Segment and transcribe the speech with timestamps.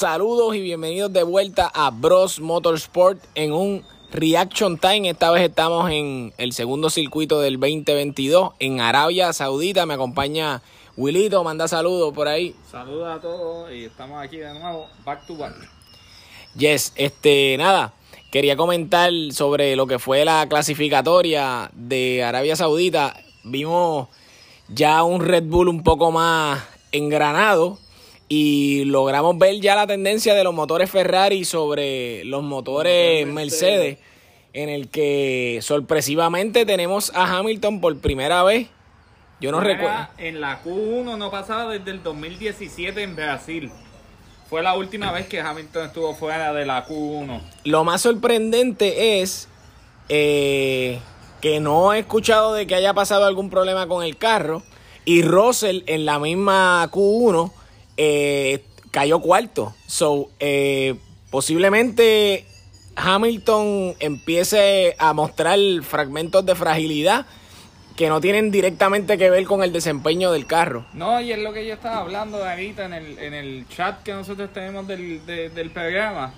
[0.00, 5.10] saludos y bienvenidos de vuelta a Bros Motorsport en un Reaction Time.
[5.10, 9.84] Esta vez estamos en el segundo circuito del 2022 en Arabia Saudita.
[9.84, 10.62] Me acompaña
[10.96, 12.56] Wilito, manda saludos por ahí.
[12.70, 15.52] Saludos a todos y estamos aquí de nuevo, back to back.
[16.56, 17.92] Yes, este, nada,
[18.32, 23.20] quería comentar sobre lo que fue la clasificatoria de Arabia Saudita.
[23.44, 24.08] Vimos
[24.66, 26.58] ya un Red Bull un poco más
[26.90, 27.78] engranado
[28.32, 33.98] y logramos ver ya la tendencia de los motores Ferrari sobre los motores Mercedes,
[34.52, 38.68] en el que sorpresivamente tenemos a Hamilton por primera vez.
[39.40, 40.06] Yo no recuerdo.
[40.16, 43.72] En la Q1 no pasaba desde el 2017 en Brasil.
[44.48, 47.40] Fue la última vez que Hamilton estuvo fuera de la Q1.
[47.64, 49.48] Lo más sorprendente es
[50.08, 51.00] eh,
[51.40, 54.62] que no he escuchado de que haya pasado algún problema con el carro.
[55.04, 57.54] Y Russell en la misma Q1
[57.96, 59.74] eh, cayó cuarto.
[59.86, 60.96] So, eh,
[61.30, 62.46] posiblemente
[62.96, 67.26] Hamilton empiece a mostrar fragmentos de fragilidad
[67.96, 70.86] que no tienen directamente que ver con el desempeño del carro.
[70.94, 74.12] No, y es lo que yo estaba hablando ahorita en el, en el chat que
[74.12, 76.32] nosotros tenemos del, del programa,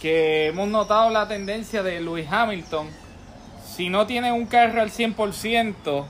[0.00, 2.88] que hemos notado la tendencia de Lewis Hamilton.
[3.76, 6.06] Si no tiene un carro al 100%,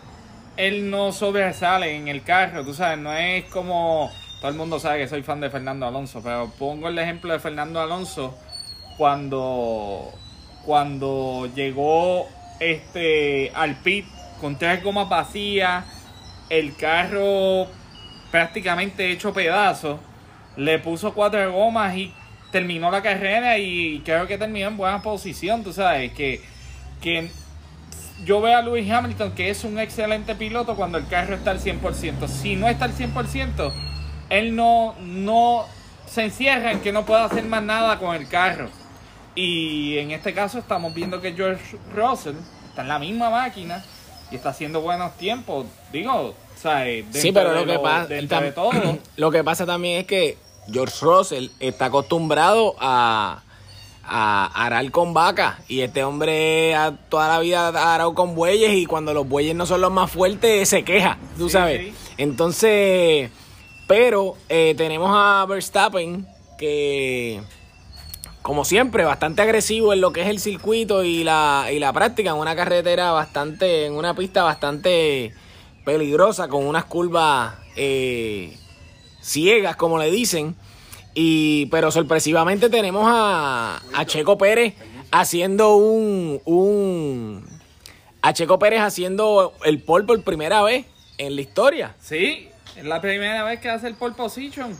[0.57, 4.98] él no sobresale en el carro, tú sabes, no es como todo el mundo sabe
[4.98, 8.37] que soy fan de Fernando Alonso, pero pongo el ejemplo de Fernando Alonso
[8.97, 10.12] cuando,
[10.65, 12.27] cuando llegó
[12.61, 14.06] este al pit
[14.41, 15.84] con tres gomas vacías,
[16.51, 17.67] el carro
[18.31, 19.98] prácticamente hecho pedazos,
[20.56, 22.12] le puso cuatro gomas y
[22.53, 26.43] terminó la carrera y creo que terminó en buena posición, tú sabes, que,
[27.00, 27.31] que
[28.25, 31.61] yo veo a Lewis Hamilton que es un excelente piloto cuando el carro está al
[31.61, 32.28] 100%.
[32.28, 33.73] Si no está al 100%,
[34.31, 35.65] él no, no
[36.07, 38.69] se encierra en que no pueda hacer más nada con el carro.
[39.35, 42.37] Y en este caso estamos viendo que George Russell
[42.69, 43.84] está en la misma máquina
[44.31, 45.67] y está haciendo buenos tiempos.
[45.93, 47.05] Digo, ¿sabes?
[47.12, 48.71] Sí, pero lo, que pasa, de todo.
[49.17, 50.39] lo que pasa también es que
[50.73, 53.43] George Russell está acostumbrado a,
[54.03, 58.73] a arar con vacas y este hombre a toda la vida ha arado con bueyes
[58.73, 61.95] y cuando los bueyes no son los más fuertes se queja, tú sabes.
[62.17, 63.31] Entonces
[63.87, 66.27] pero eh, tenemos a Verstappen
[66.59, 67.41] que,
[68.43, 72.31] como siempre, bastante agresivo en lo que es el circuito y la, y la práctica,
[72.31, 75.35] en una carretera bastante, en una pista bastante
[75.85, 78.57] peligrosa, con unas curvas eh,
[79.21, 80.57] ciegas, como le dicen.
[81.15, 84.75] Y, pero sorpresivamente tenemos a, a Checo Pérez
[85.11, 87.47] haciendo un, un
[88.21, 90.85] a Checo Pérez haciendo el pole por primera vez
[91.17, 91.95] en la historia.
[92.01, 94.76] Sí, es la primera vez que hace el pole position.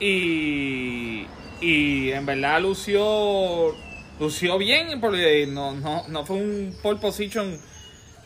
[0.00, 1.26] Y,
[1.60, 3.74] y en verdad lució,
[4.18, 7.58] lució bien porque no, no, no fue un pole position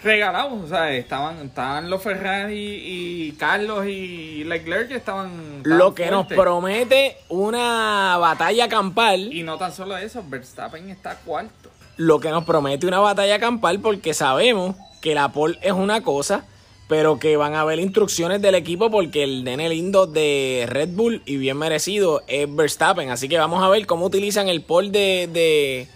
[0.03, 0.55] regalado.
[0.55, 5.63] O sea, estaban, estaban los Ferrari y Carlos y Leclerc que estaban.
[5.65, 9.33] Lo que nos promete una batalla campal.
[9.33, 11.71] Y no tan solo eso, Verstappen está cuarto.
[11.97, 16.45] Lo que nos promete una batalla campal porque sabemos que la pole es una cosa
[16.89, 21.23] pero que van a haber instrucciones del equipo porque el nene lindo de Red Bull
[21.25, 23.11] y bien merecido es Verstappen.
[23.11, 25.87] Así que vamos a ver cómo utilizan el pole de, de,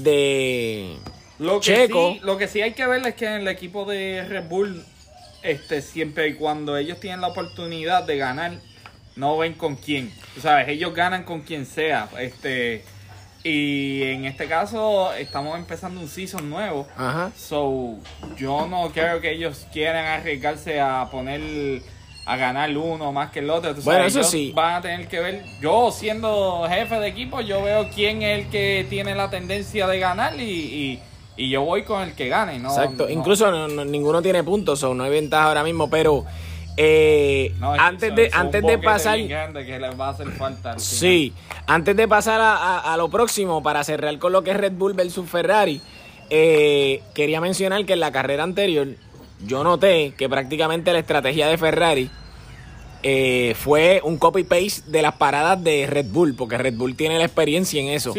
[0.00, 0.96] de
[1.38, 2.12] lo que Checo.
[2.14, 4.84] Sí, lo que sí hay que ver es que en el equipo de Red Bull,
[5.42, 8.52] este, siempre y cuando ellos tienen la oportunidad de ganar,
[9.16, 10.12] no ven con quién.
[10.34, 12.08] Tú sabes, ellos ganan con quien sea.
[12.18, 12.84] Este
[13.44, 16.86] y en este caso estamos empezando un season nuevo.
[16.96, 17.32] Ajá.
[17.36, 17.96] So,
[18.36, 21.82] yo no creo que ellos quieran arriesgarse a poner
[22.24, 23.74] a ganar uno más que el otro.
[23.82, 24.52] bueno, eso sí.
[24.54, 25.44] Van a tener que ver.
[25.60, 29.98] Yo, siendo jefe de equipo, yo veo quién es el que tiene la tendencia de
[29.98, 31.00] ganar y,
[31.36, 32.60] y, yo voy con el que gane.
[32.60, 32.68] ¿no?
[32.68, 33.08] Exacto.
[33.08, 36.24] Incluso ninguno tiene puntos, o no hay ventaja ahora mismo, pero
[36.76, 39.18] eh, antes de, antes de pasar.
[40.78, 41.32] sí,
[41.66, 45.28] antes de pasar a, lo próximo, para cerrar con lo que es Red Bull versus
[45.28, 45.80] Ferrari,
[46.30, 48.88] eh, quería mencionar que en la carrera anterior
[49.44, 52.10] yo noté que prácticamente la estrategia de Ferrari
[53.02, 57.24] eh, fue un copy-paste de las paradas de Red Bull, porque Red Bull tiene la
[57.24, 58.14] experiencia en eso.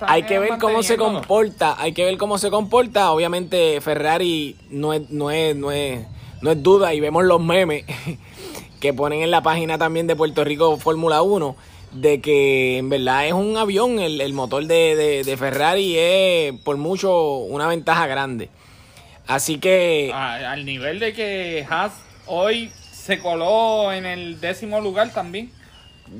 [0.00, 3.12] hay que ver cómo se comporta, hay que ver cómo se comporta.
[3.12, 6.04] Obviamente Ferrari no es, no es, no es
[6.44, 7.86] no es duda, y vemos los memes
[8.80, 11.56] que ponen en la página también de Puerto Rico Fórmula 1,
[11.92, 17.66] de que en verdad es un avión, el, motor de, Ferrari es por mucho una
[17.66, 18.50] ventaja grande.
[19.26, 20.12] Así que...
[20.12, 21.94] al nivel de que Haas
[22.26, 25.50] hoy se coló en el décimo lugar también.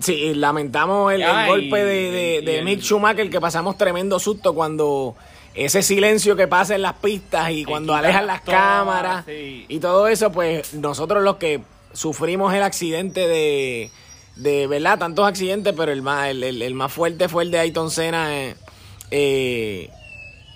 [0.01, 5.17] Sí, lamentamos el, golpe de, Mick Schumacher, que pasamos tremendo susto cuando
[5.55, 10.33] ese silencio que pasa en las pistas y cuando alejan las cámaras y todo eso,
[10.33, 11.61] pues nosotros los que
[11.93, 13.91] sufrimos el accidente de,
[14.37, 14.99] de ¿verdad?
[14.99, 18.37] Tantos accidentes, pero el más, el, más fuerte fue el de Ayton Senna.
[18.37, 18.57] Eh,
[19.11, 19.91] eh,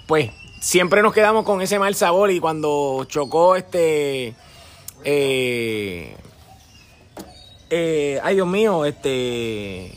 [0.06, 0.30] pues
[0.60, 4.34] siempre nos quedamos con ese mal sabor y cuando chocó este...
[5.04, 6.16] Eh,
[8.22, 9.92] ay Dios mío, este...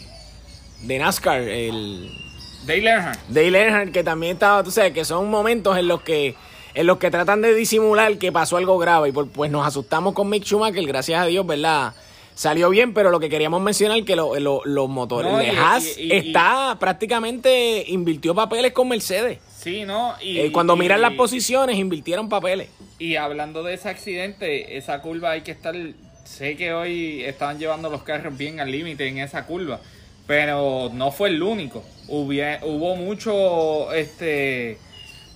[0.83, 2.20] De NASCAR, el...
[2.65, 3.19] Dale Earnhardt.
[3.27, 6.35] Dale Earnhardt, que también estaba, tú sabes, que son momentos en los que
[6.73, 10.29] en los que tratan de disimular que pasó algo grave y pues nos asustamos con
[10.29, 11.93] Mick Schumacher, gracias a Dios, ¿verdad?
[12.33, 18.33] Salió bien, pero lo que queríamos mencionar que los motores de Haas está prácticamente invirtió
[18.33, 19.39] papeles con Mercedes.
[19.55, 20.15] Sí, ¿no?
[20.21, 22.69] Y, eh, cuando miran las posiciones, invirtieron papeles.
[22.97, 25.75] Y hablando de ese accidente, esa curva hay que estar.
[26.23, 29.81] Sé que hoy estaban llevando los carros bien al límite en esa curva,
[30.27, 31.83] pero no fue el único.
[32.07, 32.31] Hubo,
[32.63, 33.91] hubo mucho.
[33.94, 34.77] Este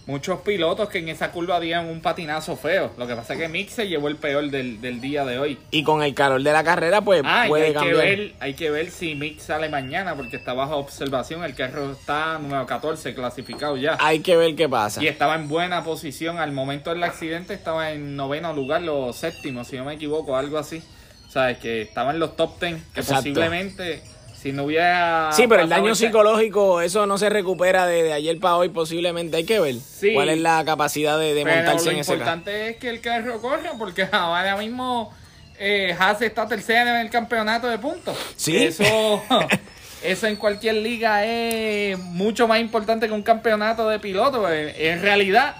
[0.08, 2.92] muchos pilotos que en esa curva dieron un patinazo feo.
[2.98, 5.58] Lo que pasa es que Mick se llevó el peor del, día de hoy.
[5.72, 7.96] Y con el calor de la carrera, pues ah, puede hay cambiar.
[7.96, 11.44] Que ver, hay que ver si Mick sale mañana, porque está bajo observación.
[11.44, 13.98] El carro está número 14 clasificado ya.
[14.00, 15.02] Hay que ver qué pasa.
[15.04, 16.40] Y estaba en buena posición.
[16.40, 20.58] Al momento del accidente estaba en noveno lugar, o séptimo, si no me equivoco, algo
[20.58, 20.82] así.
[21.28, 24.04] O sea, es que estaba en los top ten, que posiblemente
[24.46, 25.32] si no hubiera.
[25.32, 29.38] Sí, pero el daño psicológico, eso no se recupera de, ayer para hoy, posiblemente.
[29.38, 29.74] Hay que ver
[30.14, 32.26] cuál es la capacidad de, montarse en ese carro.
[32.26, 35.12] Lo importante es que el carro corra, porque ahora mismo
[35.58, 38.16] eh, Haas está tercera en el campeonato de puntos.
[38.36, 38.66] Sí.
[38.66, 39.24] Eso,
[40.04, 44.48] eso en cualquier liga es mucho más importante que un campeonato de pilotos.
[44.52, 45.56] En realidad.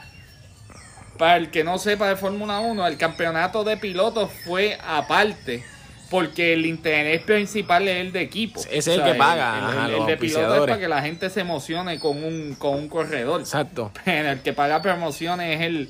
[1.18, 5.64] Para el que no sepa de Fórmula 1, el campeonato de pilotos fue aparte
[6.10, 8.62] porque el interés principal es el de equipo.
[8.70, 9.88] Es el que paga.
[9.90, 13.42] El, de piloto es para que la gente se emocione con un, con un corredor.
[13.42, 13.92] Exacto.
[14.06, 15.90] Pero el que paga promociones es el...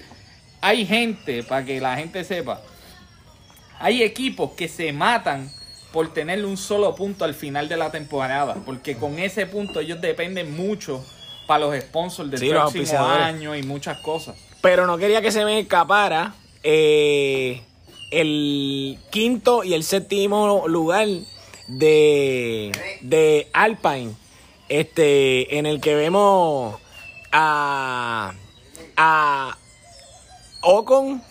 [0.62, 2.62] Hay gente, para que la gente sepa,
[3.80, 5.52] hay equipos que se matan
[5.92, 10.02] por tener un solo punto al final de la temporada, porque con ese punto ellos
[10.02, 11.06] dependen mucho
[11.46, 14.36] para los sponsors del próximo año y muchas cosas.
[14.62, 16.34] Pero no quería que se me escapara
[16.64, 17.62] eh,
[18.12, 21.08] el quinto y el séptimo lugar
[21.68, 22.72] de,
[23.02, 24.14] de Alpine,
[24.70, 26.76] este, en el que vemos
[27.32, 28.34] a,
[28.98, 29.58] a
[30.62, 31.22] Ocon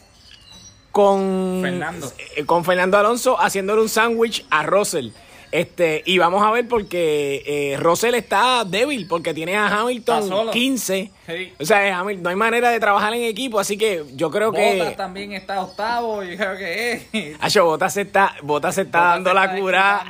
[0.92, 2.12] con Fernando.
[2.36, 5.10] Eh, con Fernando Alonso haciéndole un sándwich a Russell.
[5.54, 11.12] Este, y vamos a ver porque eh, Russell está débil, porque tiene a Hamilton 15.
[11.60, 14.78] O sea, no hay manera de trabajar en equipo, así que yo creo que.
[14.78, 17.36] Bottas también está octavo, yo creo que es.
[17.38, 20.04] Acho, Bottas se está, Bottas se está dando la cura.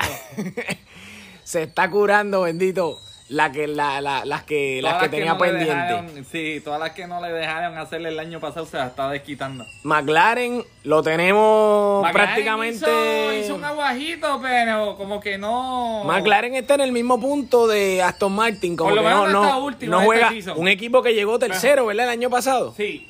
[1.44, 2.98] se está curando, bendito
[3.28, 6.24] la que, la, la, las que, las que tenía pendiente.
[6.30, 9.64] Sí, todas las que no le dejaron hacerle el año pasado se las está desquitando.
[9.82, 13.40] McLaren lo tenemos prácticamente.
[13.40, 16.04] Hizo, un aguajito, pero como que no.
[16.04, 18.76] McLaren está en el mismo punto de Aston Martin.
[18.76, 20.30] Como que no, no, no juega.
[20.56, 22.06] Un equipo que llegó tercero, ¿verdad?
[22.06, 22.74] El año pasado.
[22.76, 23.08] Sí.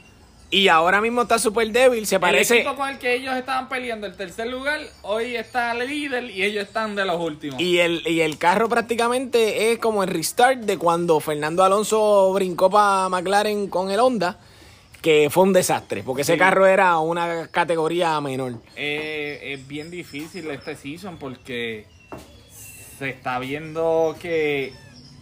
[0.55, 2.55] Y ahora mismo está súper débil, se parece...
[2.55, 6.31] El equipo con el que ellos estaban peleando el tercer lugar, hoy está el líder
[6.31, 7.61] y ellos están de los últimos.
[7.61, 12.71] Y el, y el carro prácticamente es como el restart de cuando Fernando Alonso brincó
[12.71, 14.39] para McLaren con el Honda,
[15.03, 18.61] que fue un desastre, porque ese carro era una categoría menor.
[18.77, 21.87] Eh, es bien difícil este season porque
[22.97, 24.73] se está viendo que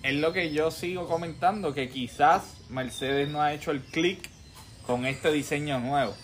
[0.03, 4.32] es lo que yo sigo comentando, que quizás Mercedes no ha hecho el click
[4.87, 6.15] con este diseño nuevo.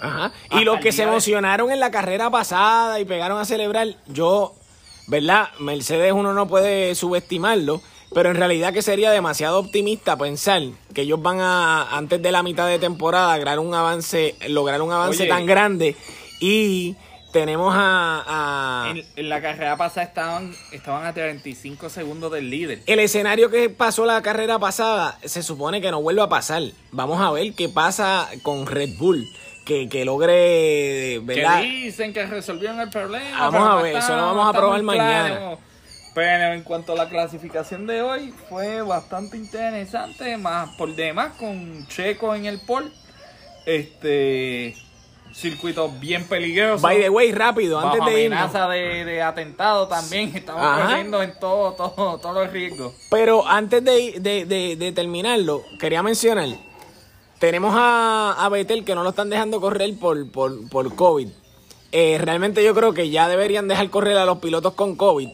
[0.00, 0.32] Ajá.
[0.52, 4.54] Y los que se emocionaron en la carrera pasada y pegaron a celebrar, yo,
[5.08, 5.48] ¿verdad?
[5.58, 7.82] Mercedes uno no puede subestimarlo,
[8.14, 10.62] pero en realidad que sería demasiado optimista pensar
[10.94, 14.92] que ellos van a, antes de la mitad de temporada, lograr un avance, lograr un
[14.92, 15.96] avance tan grande
[16.40, 16.96] y
[17.32, 18.94] tenemos a...
[19.16, 22.80] En, la carrera pasada estaban, estaban a 35 segundos del líder.
[22.86, 26.62] El escenario que pasó la carrera pasada se supone que no vuelva a pasar.
[26.92, 29.26] Vamos a ver qué pasa con Red Bull.
[29.64, 31.60] Que, que logre, ¿verdad?
[31.60, 33.48] Que dicen que resolvieron el problema.
[33.48, 35.56] Vamos a ver, eso lo vamos a probar mañana.
[36.14, 40.36] Pero en cuanto a la clasificación de hoy, fue bastante interesante.
[40.36, 42.90] Más por demás, con Checo en el pole.
[43.64, 44.74] Este
[45.34, 46.82] circuito bien peligroso.
[46.82, 48.38] By the way, rápido, antes de irnos.
[48.38, 50.32] amenaza de, de, atentado también.
[50.34, 52.92] Estamos corriendo en todo, todo, todos los riesgos.
[53.10, 56.48] Pero antes de, de, de, terminarlo, quería mencionar.
[57.38, 61.28] Tenemos a, a Betel que no lo están dejando correr por, por, por COVID.
[61.90, 65.28] Eh, realmente yo creo que ya deberían dejar correr a los pilotos con COVID.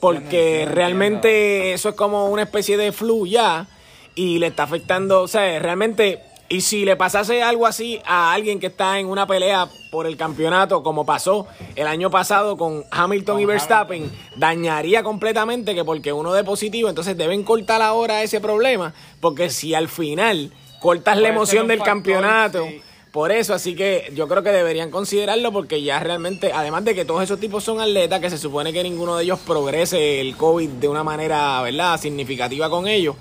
[0.00, 3.68] porque realmente eso es como una especie de flu ya
[4.14, 8.60] y le está afectando, o sea, realmente y si le pasase algo así a alguien
[8.60, 13.40] que está en una pelea por el campeonato, como pasó el año pasado con Hamilton
[13.40, 18.92] y Verstappen, dañaría completamente que porque uno de positivo, entonces deben cortar ahora ese problema,
[19.20, 22.66] porque si al final cortas la emoción del campeonato,
[23.10, 27.04] por eso, así que yo creo que deberían considerarlo porque ya realmente, además de que
[27.04, 30.68] todos esos tipos son atletas, que se supone que ninguno de ellos progrese el COVID
[30.68, 33.14] de una manera, ¿verdad?, significativa con ellos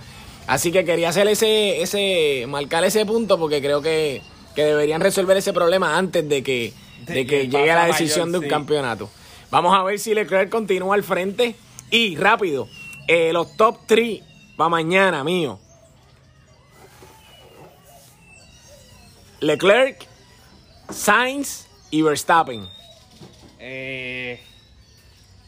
[0.47, 4.21] Así que quería hacer ese, ese, marcar ese punto porque creo que,
[4.55, 6.73] deberían resolver ese problema antes de que,
[7.05, 9.09] de, que, llegue a la decisión de un campeonato.
[9.49, 11.55] Vamos a ver si Leclerc continúa al frente.
[11.89, 12.67] Y rápido,
[13.07, 14.21] eh, los top 3
[14.57, 15.59] para mañana, mío.
[19.39, 20.07] Leclerc,
[20.89, 22.65] Sainz y Verstappen.
[23.59, 24.41] Eh,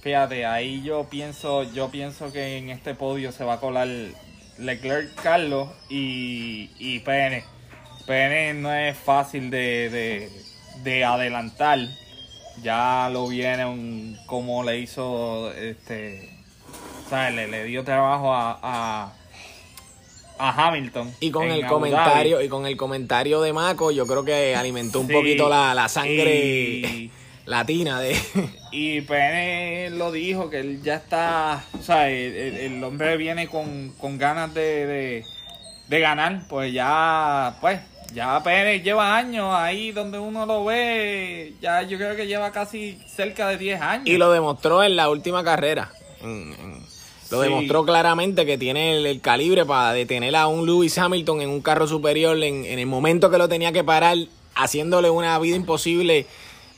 [0.01, 3.87] fíjate, ahí yo pienso, yo pienso que en este podio se va a colar
[4.57, 7.43] Leclerc, Carlos y, y PN.
[8.05, 10.29] PN no es fácil de,
[11.05, 11.79] adelantar.
[12.61, 16.31] Ya lo viene como le hizo este.
[17.11, 19.13] Le, le dio trabajo a,
[20.39, 21.13] a, Hamilton.
[21.19, 25.07] Y con el comentario, y con el comentario de Mako, yo creo que alimentó un
[25.07, 27.11] poquito la, la sangre
[27.45, 28.19] latina de...
[28.71, 34.53] Y PN lo dijo, que él ya está, o sea, el, hombre viene con, ganas
[34.53, 35.23] de,
[35.87, 37.79] ganar, pues ya, pues,
[38.13, 42.99] ya PN lleva años ahí donde uno lo ve, ya yo creo que lleva casi
[43.07, 44.07] cerca de 10 años.
[44.07, 45.91] Y lo demostró en la última carrera.
[47.31, 51.61] lo demostró claramente que tiene el, calibre para detener a un Lewis Hamilton en un
[51.61, 54.17] carro superior en, en el momento que lo tenía que parar,
[54.53, 56.27] haciéndole una vida imposible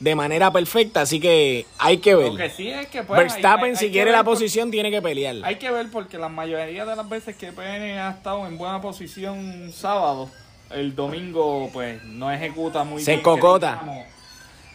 [0.00, 2.32] de manera perfecta, así que hay que ver.
[2.32, 5.36] Lo que sí es que pues, Verstappen, si quiere la posición, tiene que pelear.
[5.42, 8.80] Hay que ver porque la mayoría de las veces que PN ha estado en buena
[8.80, 10.30] posición sábado,
[10.70, 13.82] el domingo pues no ejecuta muy se Cocota.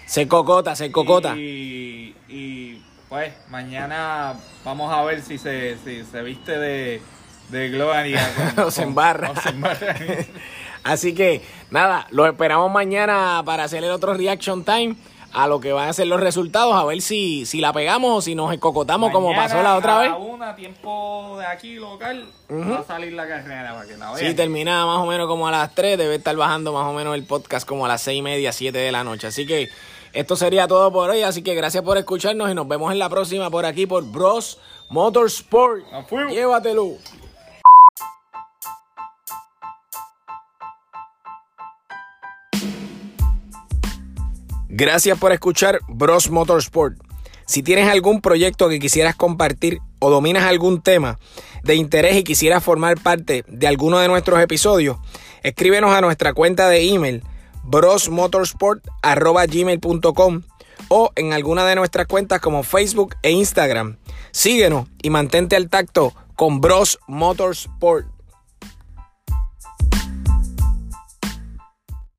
[0.06, 1.36] Se cocota, se cocota.
[1.38, 4.34] Y, y, pues mañana
[4.66, 7.02] vamos a ver si se, si se viste de,
[7.50, 8.54] de gloria.
[8.66, 9.32] o se embarra.
[9.32, 9.96] O se embarra.
[10.84, 14.98] Así que nada, lo esperamos mañana para hacer el otro reaction time
[15.34, 18.22] a lo que van a ser los resultados, a ver si, si la pegamos o
[18.22, 20.12] si nos escocotamos como pasó la otra vez.
[20.12, 24.28] A una, tiempo de aquí local, va a salir la carrera para que la vean.
[24.28, 27.16] Si termina más o menos como a las 3, debe estar bajando más o menos
[27.16, 29.28] el podcast como a las 6 y media, 7 de la noche.
[29.28, 29.70] Así que
[30.14, 33.10] esto sería todo por hoy, así que gracias por escucharnos y nos vemos en la
[33.10, 34.60] próxima por aquí por Bros
[34.90, 35.84] Motorsport.
[36.30, 36.98] Llévatelo.
[44.76, 46.98] Gracias por escuchar Bros Motorsport.
[47.46, 51.20] Si tienes algún proyecto que quisieras compartir o dominas algún tema
[51.64, 54.98] de interés y quisieras formar parte de alguno de nuestros episodios,
[55.44, 57.22] escríbenos a nuestra cuenta de email
[57.66, 60.42] brosmotorsport.gmail.com
[60.88, 63.98] o en alguna de nuestras cuentas como Facebook e Instagram.
[64.32, 68.13] Síguenos y mantente al tacto con Bros Motorsport.